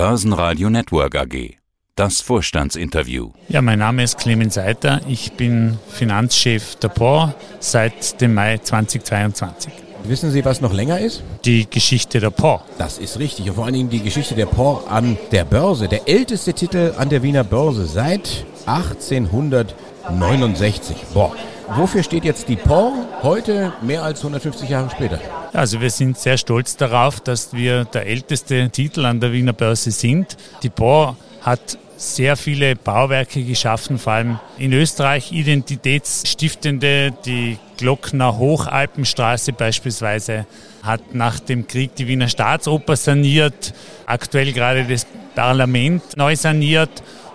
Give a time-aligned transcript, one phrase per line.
[0.00, 1.58] Börsenradio Network AG.
[1.94, 3.32] Das Vorstandsinterview.
[3.50, 5.02] Ja, mein Name ist Clemens Seiter.
[5.06, 9.70] Ich bin Finanzchef der POR seit dem Mai 2022.
[10.04, 11.22] Wissen Sie, was noch länger ist?
[11.44, 12.64] Die Geschichte der POR.
[12.78, 13.50] Das ist richtig.
[13.50, 15.86] Und vor allen Dingen die Geschichte der POR an der Börse.
[15.86, 20.96] Der älteste Titel an der Wiener Börse seit 1869.
[21.12, 21.36] Boah.
[21.76, 22.92] Wofür steht jetzt die POR
[23.22, 25.20] heute mehr als 150 Jahre später?
[25.52, 29.92] Also wir sind sehr stolz darauf, dass wir der älteste Titel an der Wiener Börse
[29.92, 30.36] sind.
[30.64, 37.12] Die POR hat sehr viele Bauwerke geschaffen, vor allem in Österreich identitätsstiftende.
[37.24, 40.46] Die Glockner Hochalpenstraße beispielsweise
[40.82, 43.74] hat nach dem Krieg die Wiener Staatsoper saniert,
[44.06, 45.06] aktuell gerade das
[45.36, 46.90] Parlament neu saniert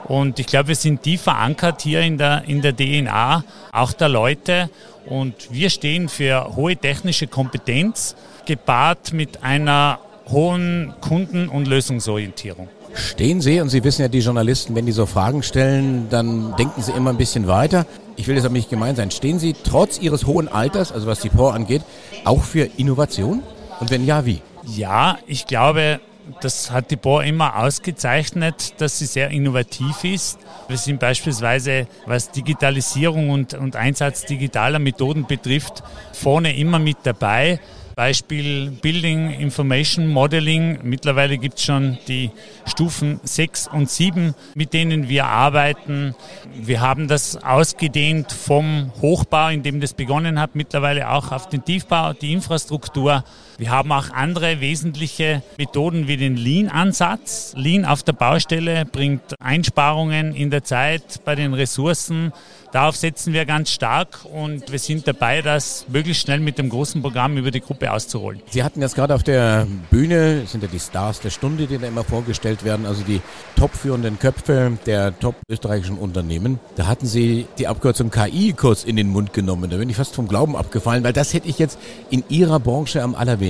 [0.08, 4.10] und ich glaube, wir sind tief verankert hier in der, in der DNA, auch der
[4.10, 4.70] Leute.
[5.08, 8.16] Und wir stehen für hohe technische Kompetenz,
[8.46, 10.00] gepaart mit einer
[10.30, 12.68] hohen Kunden- und Lösungsorientierung.
[12.94, 16.82] Stehen Sie, und Sie wissen ja, die Journalisten, wenn die so Fragen stellen, dann denken
[16.82, 17.86] sie immer ein bisschen weiter.
[18.16, 19.12] Ich will das aber nicht gemein sein.
[19.12, 21.82] Stehen Sie trotz Ihres hohen Alters, also was die POR angeht,
[22.24, 23.44] auch für Innovation?
[23.80, 24.42] Und wenn ja, wie?
[24.66, 26.00] Ja, ich glaube,
[26.42, 30.40] das hat die Bohr immer ausgezeichnet, dass sie sehr innovativ ist.
[30.68, 37.60] Wir sind beispielsweise, was Digitalisierung und, und Einsatz digitaler Methoden betrifft, vorne immer mit dabei.
[37.96, 40.80] Beispiel Building Information Modeling.
[40.84, 42.30] Mittlerweile gibt es schon die
[42.66, 46.14] Stufen 6 und 7, mit denen wir arbeiten.
[46.54, 51.64] Wir haben das ausgedehnt vom Hochbau, in dem das begonnen hat, mittlerweile auch auf den
[51.64, 53.24] Tiefbau, die Infrastruktur.
[53.58, 57.54] Wir haben auch andere wesentliche Methoden wie den Lean-Ansatz.
[57.56, 62.34] Lean auf der Baustelle bringt Einsparungen in der Zeit bei den Ressourcen.
[62.74, 67.02] Darauf setzen wir ganz stark und wir sind dabei, das möglichst schnell mit dem großen
[67.02, 68.42] Programm über die Gruppe auszurollen.
[68.50, 71.88] Sie hatten jetzt gerade auf der Bühne, sind ja die Stars der Stunde, die da
[71.88, 73.22] immer vorgestellt werden, also die
[73.56, 76.60] topführenden Köpfe der top österreichischen Unternehmen.
[76.76, 79.70] Da hatten Sie die Abkürzung KI kurz in den Mund genommen.
[79.70, 81.80] Da bin ich fast vom Glauben abgefallen, weil das hätte ich jetzt
[82.10, 83.45] in Ihrer Branche am allerwenigsten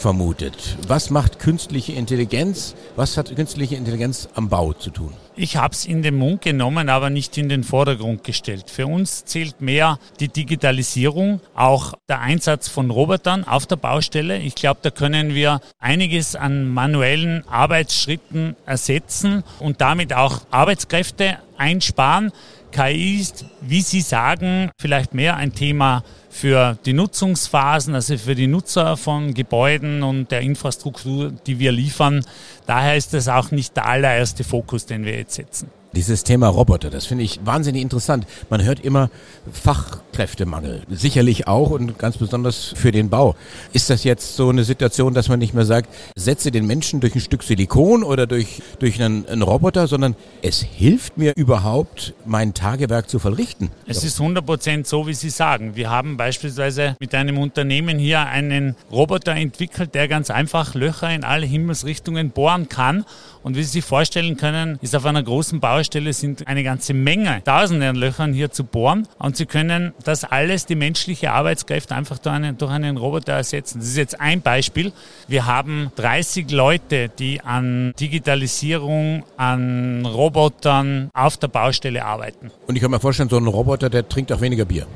[0.00, 0.76] vermutet.
[0.88, 2.74] Was macht künstliche Intelligenz?
[2.96, 5.12] Was hat künstliche Intelligenz am Bau zu tun?
[5.36, 8.70] Ich habe es in den Mund genommen, aber nicht in den Vordergrund gestellt.
[8.70, 14.38] Für uns zählt mehr die Digitalisierung, auch der Einsatz von Robotern auf der Baustelle.
[14.38, 22.32] Ich glaube, da können wir einiges an manuellen Arbeitsschritten ersetzen und damit auch Arbeitskräfte einsparen.
[22.70, 28.46] KI ist, wie Sie sagen, vielleicht mehr ein Thema für die Nutzungsphasen, also für die
[28.46, 32.24] Nutzer von Gebäuden und der Infrastruktur, die wir liefern.
[32.66, 35.79] Daher ist das auch nicht der allererste Fokus, den wir jetzt setzen.
[35.92, 38.24] Dieses Thema Roboter, das finde ich wahnsinnig interessant.
[38.48, 39.10] Man hört immer
[39.50, 40.82] Fachkräftemangel.
[40.88, 43.34] Sicherlich auch und ganz besonders für den Bau.
[43.72, 47.16] Ist das jetzt so eine Situation, dass man nicht mehr sagt, setze den Menschen durch
[47.16, 52.54] ein Stück Silikon oder durch, durch einen, einen Roboter, sondern es hilft mir überhaupt, mein
[52.54, 53.72] Tagewerk zu verrichten?
[53.88, 55.74] Es ist 100 Prozent so, wie Sie sagen.
[55.74, 61.24] Wir haben beispielsweise mit einem Unternehmen hier einen Roboter entwickelt, der ganz einfach Löcher in
[61.24, 63.04] alle Himmelsrichtungen bohren kann.
[63.42, 66.92] Und wie Sie sich vorstellen können, ist auf einer großen Baustelle Baustelle sind eine ganze
[66.92, 72.18] Menge, tausende Löchern hier zu bohren und Sie können das alles, die menschliche Arbeitskräfte einfach
[72.18, 73.78] durch einen, durch einen Roboter ersetzen.
[73.78, 74.92] Das ist jetzt ein Beispiel.
[75.26, 82.50] Wir haben 30 Leute, die an Digitalisierung, an Robotern auf der Baustelle arbeiten.
[82.66, 84.86] Und ich kann mir vorstellen, so ein Roboter, der trinkt auch weniger Bier.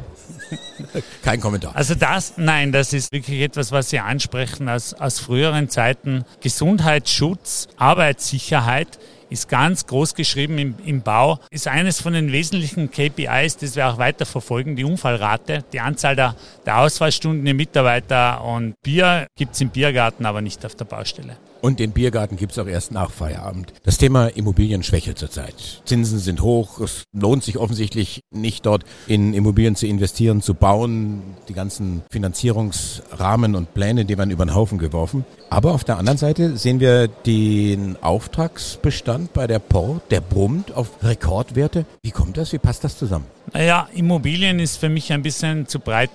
[1.22, 1.74] Kein Kommentar.
[1.74, 6.26] Also das, nein, das ist wirklich etwas, was Sie ansprechen aus, aus früheren Zeiten.
[6.42, 8.98] Gesundheitsschutz, Arbeitssicherheit
[9.30, 13.88] ist ganz groß geschrieben im, im Bau, ist eines von den wesentlichen KPIs, das wir
[13.88, 16.34] auch weiter verfolgen, die Unfallrate, die Anzahl der,
[16.66, 21.36] der Ausfallstunden der Mitarbeiter und Bier gibt es im Biergarten, aber nicht auf der Baustelle.
[21.64, 23.72] Und den Biergarten gibt es auch erst nach Feierabend.
[23.84, 25.80] Das Thema Immobilien schwächelt zurzeit.
[25.86, 26.78] Zinsen sind hoch.
[26.78, 31.22] Es lohnt sich offensichtlich nicht dort in Immobilien zu investieren, zu bauen.
[31.48, 35.25] Die ganzen Finanzierungsrahmen und Pläne, die werden über den Haufen geworfen.
[35.48, 41.02] Aber auf der anderen Seite sehen wir den Auftragsbestand bei der POR, der brummt auf
[41.02, 41.87] Rekordwerte.
[42.02, 42.52] Wie kommt das?
[42.52, 43.25] Wie passt das zusammen?
[43.55, 46.11] Naja, Immobilien ist für mich ein bisschen zu breit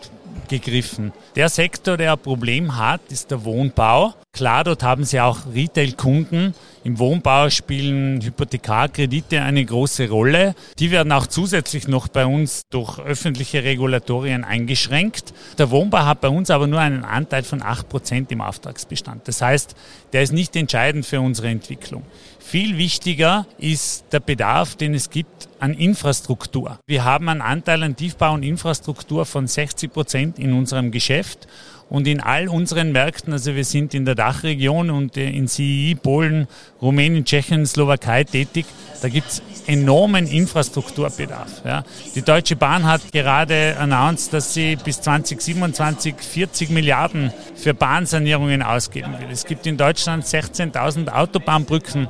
[0.49, 1.13] gegriffen.
[1.35, 4.13] Der Sektor, der ein Problem hat, ist der Wohnbau.
[4.33, 6.53] Klar, dort haben sie auch Retail-Kunden.
[6.83, 10.55] Im Wohnbau spielen Hypothekarkredite eine große Rolle.
[10.77, 15.33] Die werden auch zusätzlich noch bei uns durch öffentliche Regulatorien eingeschränkt.
[15.57, 19.27] Der Wohnbau hat bei uns aber nur einen Anteil von 8% im Auftragsbestand.
[19.27, 19.75] Das heißt,
[20.13, 22.03] der ist nicht entscheidend für unsere Entwicklung.
[22.49, 26.79] Viel wichtiger ist der Bedarf, den es gibt an Infrastruktur.
[26.87, 31.47] Wir haben einen Anteil an Tiefbau und Infrastruktur von 60 Prozent in unserem Geschäft
[31.89, 36.47] Und in all unseren Märkten, also wir sind in der Dachregion und in CEI, Polen,
[36.81, 38.65] Rumänien, Tschechien, Slowakei tätig,
[39.01, 41.63] da gibt es enormen Infrastrukturbedarf.
[41.65, 41.83] Ja.
[42.15, 49.13] Die Deutsche Bahn hat gerade announced, dass sie bis 2027 40 Milliarden für Bahnsanierungen ausgeben
[49.19, 49.27] will.
[49.31, 52.07] Es gibt in Deutschland 16.000 Autobahnbrücken,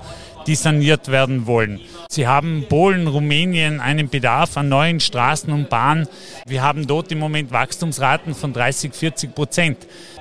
[0.49, 1.79] die saniert werden wollen.
[2.09, 6.07] Sie haben Polen, Rumänien einen Bedarf an neuen Straßen und Bahnen.
[6.47, 9.77] Wir haben dort im Moment Wachstumsraten von 30, 40 Prozent.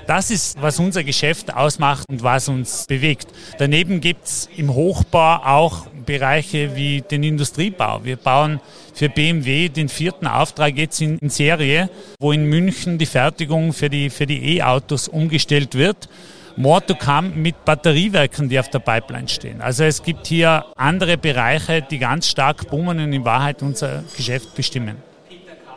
[0.07, 3.29] Das ist, was unser Geschäft ausmacht und was uns bewegt.
[3.57, 8.05] Daneben gibt es im Hochbau auch Bereiche wie den Industriebau.
[8.05, 8.61] Wir bauen
[8.93, 11.89] für BMW den vierten Auftrag jetzt in, in Serie,
[12.21, 16.09] wo in München die Fertigung für die für die E-Autos umgestellt wird
[16.59, 19.61] more to come mit Batteriewerken, die auf der Pipeline stehen.
[19.61, 24.55] Also es gibt hier andere Bereiche, die ganz stark boomen und in Wahrheit unser Geschäft
[24.55, 25.08] bestimmen.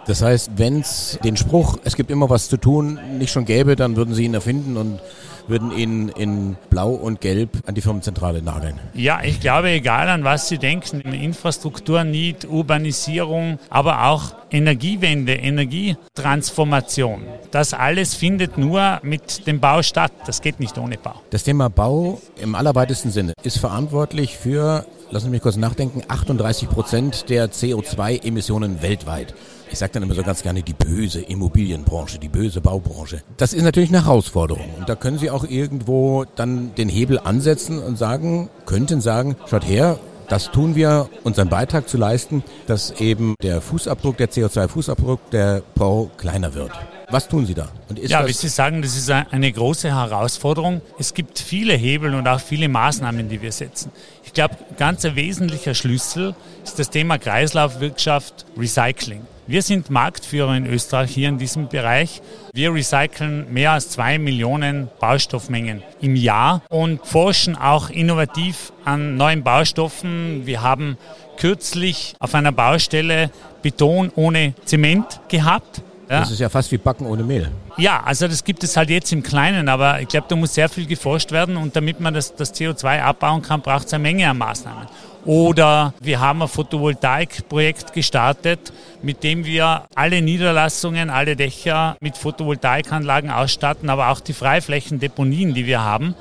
[0.08, 3.76] Das heißt, wenn es den Spruch, es gibt immer was zu tun, nicht schon gäbe,
[3.76, 5.00] dann würden Sie ihn erfinden und
[5.48, 8.80] würden ihn in Blau und Gelb an die Firmenzentrale nageln.
[8.94, 17.22] Ja, ich glaube, egal an was Sie denken, Infrastruktur, Need, Urbanisierung, aber auch Energiewende, Energietransformation.
[17.52, 20.12] Das alles findet nur mit dem Bau statt.
[20.26, 21.16] Das geht nicht ohne Bau.
[21.30, 26.70] Das Thema Bau im allerweitesten Sinne ist verantwortlich für, lassen Sie mich kurz nachdenken, 38
[26.70, 29.34] Prozent der CO2-Emissionen weltweit.
[29.70, 33.22] Ich sage dann immer so ganz gerne die böse Immobilienbranche, die böse Baubranche.
[33.38, 34.66] Das ist natürlich eine Herausforderung.
[34.78, 39.68] Und da können Sie auch irgendwo dann den Hebel ansetzen und sagen, könnten sagen, schaut
[39.68, 40.00] her,
[40.32, 46.10] das tun wir, unseren Beitrag zu leisten, dass eben der Fußabdruck, der CO2-Fußabdruck der Bau
[46.16, 46.72] kleiner wird.
[47.10, 47.68] Was tun Sie da?
[48.02, 50.80] ja, wie Sie sagen, das ist eine große Herausforderung.
[50.98, 53.92] Es gibt viele Hebel und auch viele Maßnahmen, die wir setzen.
[54.24, 56.34] Ich glaube, ganz ein wesentlicher Schlüssel
[56.64, 59.24] ist das Thema Kreislaufwirtschaft, Recycling.
[59.52, 62.22] Wir sind Marktführer in Österreich hier in diesem Bereich.
[62.54, 69.44] Wir recyceln mehr als zwei Millionen Baustoffmengen im Jahr und forschen auch innovativ an neuen
[69.44, 70.46] Baustoffen.
[70.46, 70.98] Wir haben
[71.36, 73.30] kürzlich auf einer Baustelle
[73.62, 75.82] Beton ohne Zement gehabt.
[76.10, 76.22] Ja.
[76.22, 77.52] Das ist ja fast wie Backen ohne Mehl.
[77.76, 80.70] Ja, also das gibt es halt jetzt im Kleinen, aber ich glaube, da muss sehr
[80.70, 84.30] viel geforscht werden und damit man das, das CO2 abbauen kann, braucht es eine Menge
[84.30, 84.88] an Maßnahmen.
[85.26, 88.74] Oder wir haben ein Photovoltaikprojekt gestartet,
[89.04, 95.68] mit dem wir alle Niederlassungen, alle Dächer mit Photovoltaikanlagen ausstatten, aber auch die Freiflächendeponien, die
[95.68, 96.16] wir haben.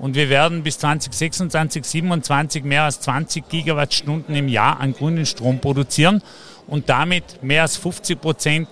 [0.00, 5.60] Und wir werden bis 2026, 2027 mehr als 20 Gigawattstunden im Jahr an grünen Strom
[5.60, 6.22] produzieren
[6.66, 8.68] und damit mehr als 50 Prozent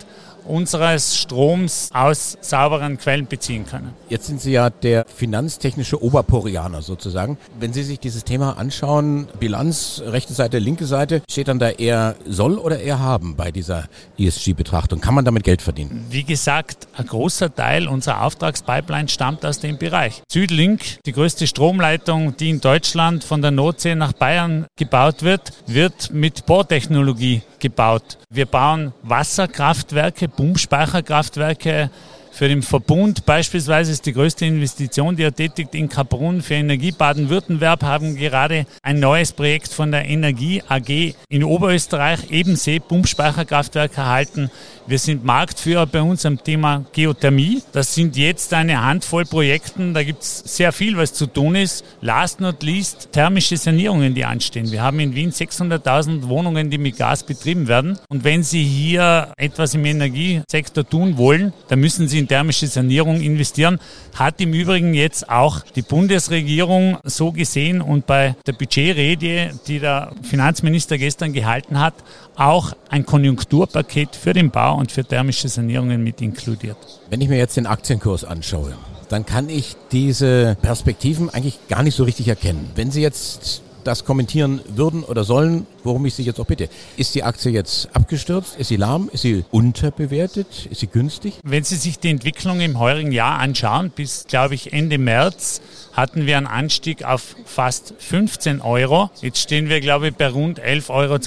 [0.48, 3.92] unseres Stroms aus sauberen Quellen beziehen können.
[4.08, 7.38] Jetzt sind Sie ja der finanztechnische Oberporianer sozusagen.
[7.58, 12.16] Wenn Sie sich dieses Thema anschauen, Bilanz, rechte Seite, linke Seite, steht dann da eher
[12.26, 15.00] soll oder eher haben bei dieser ESG-Betrachtung?
[15.00, 16.06] Kann man damit Geld verdienen?
[16.10, 20.22] Wie gesagt, ein großer Teil unserer Auftragspipeline stammt aus dem Bereich.
[20.30, 26.10] Südlink, die größte Stromleitung, die in Deutschland von der Nordsee nach Bayern gebaut wird, wird
[26.12, 28.18] mit Bohrtechnologie gebaut.
[28.30, 31.90] Wir bauen Wasserkraftwerke, Pumpspeicherkraftwerke
[32.38, 36.92] für den Verbund beispielsweise ist die größte Investition, die er tätigt in Kaprun für Energie
[36.92, 44.52] Baden-Württemberg, haben gerade ein neues Projekt von der Energie AG in Oberösterreich, Ebensee Pumpspeicherkraftwerk erhalten.
[44.86, 47.60] Wir sind Marktführer bei uns am Thema Geothermie.
[47.72, 49.92] Das sind jetzt eine Handvoll Projekten.
[49.92, 51.84] Da gibt es sehr viel, was zu tun ist.
[52.00, 54.70] Last not least thermische Sanierungen, die anstehen.
[54.70, 57.98] Wir haben in Wien 600.000 Wohnungen, die mit Gas betrieben werden.
[58.08, 63.20] Und wenn Sie hier etwas im Energiesektor tun wollen, dann müssen Sie in thermische Sanierung
[63.20, 63.80] investieren.
[64.14, 70.12] Hat im Übrigen jetzt auch die Bundesregierung so gesehen und bei der Budgetrede, die der
[70.22, 71.94] Finanzminister gestern gehalten hat,
[72.36, 76.76] auch ein Konjunkturpaket für den Bau und für thermische Sanierungen mit inkludiert.
[77.10, 78.74] Wenn ich mir jetzt den Aktienkurs anschaue,
[79.08, 82.70] dann kann ich diese Perspektiven eigentlich gar nicht so richtig erkennen.
[82.74, 86.68] Wenn Sie jetzt das kommentieren würden oder sollen, worum ich Sie jetzt auch bitte.
[86.96, 88.56] Ist die Aktie jetzt abgestürzt?
[88.58, 89.08] Ist sie lahm?
[89.12, 90.66] Ist sie unterbewertet?
[90.70, 91.34] Ist sie günstig?
[91.42, 95.60] Wenn Sie sich die Entwicklung im heurigen Jahr anschauen, bis, glaube ich, Ende März
[95.98, 99.10] hatten wir einen Anstieg auf fast 15 Euro.
[99.20, 101.18] Jetzt stehen wir, glaube ich, bei rund 11,20 Euro.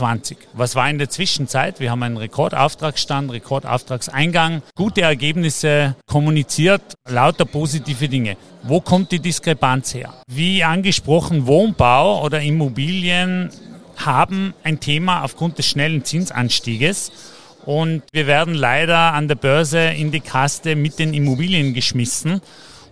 [0.53, 1.81] Was war in der Zwischenzeit?
[1.81, 8.37] Wir haben einen Rekordauftragsstand, Rekordauftragseingang, gute Ergebnisse kommuniziert, lauter positive Dinge.
[8.63, 10.13] Wo kommt die Diskrepanz her?
[10.27, 13.49] Wie angesprochen, Wohnbau oder Immobilien
[13.97, 17.11] haben ein Thema aufgrund des schnellen Zinsanstieges.
[17.65, 22.41] Und wir werden leider an der Börse in die Kaste mit den Immobilien geschmissen.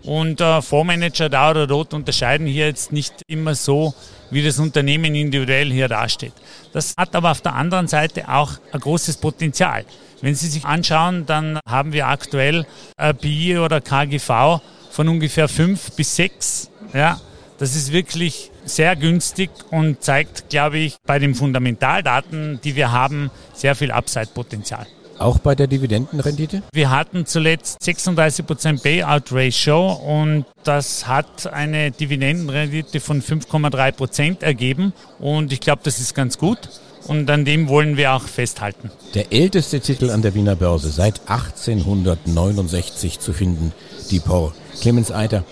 [0.03, 3.93] Und äh, Fondsmanager da oder dort unterscheiden hier jetzt nicht immer so,
[4.31, 6.31] wie das Unternehmen individuell hier dasteht.
[6.71, 9.83] Das hat aber auf der anderen Seite auch ein großes Potenzial.
[10.21, 14.61] Wenn Sie sich anschauen, dann haben wir aktuell ein BI oder KGV
[14.91, 16.69] von ungefähr fünf bis sechs.
[16.93, 17.19] Ja,
[17.57, 23.31] das ist wirklich sehr günstig und zeigt, glaube ich, bei den Fundamentaldaten, die wir haben,
[23.53, 24.88] sehr viel Upside-Potenzial.
[25.19, 26.63] Auch bei der Dividendenrendite?
[26.71, 35.51] Wir hatten zuletzt 36% Payout Ratio und das hat eine Dividendenrendite von 5,3% ergeben und
[35.51, 36.69] ich glaube, das ist ganz gut
[37.07, 38.91] und an dem wollen wir auch festhalten.
[39.13, 43.73] Der älteste Titel an der Wiener Börse seit 1869 zu finden,
[44.11, 44.53] die POR.
[44.79, 45.43] Clemens Eiter,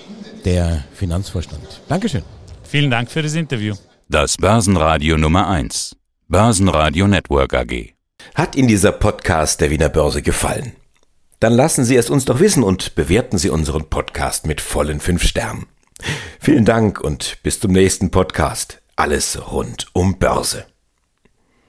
[0.45, 1.81] der Finanzvorstand.
[1.89, 2.24] Dankeschön.
[2.67, 3.75] Vielen Dank für das Interview.
[4.09, 5.95] Das Börsenradio Nummer 1.
[6.27, 7.93] Börsenradio Network AG.
[8.36, 10.74] Hat Ihnen dieser Podcast der Wiener Börse gefallen?
[11.39, 15.24] Dann lassen Sie es uns doch wissen und bewerten Sie unseren Podcast mit vollen fünf
[15.24, 15.67] Sternen.
[16.41, 18.81] Vielen Dank und bis zum nächsten Podcast.
[18.97, 20.65] Alles rund um Börse.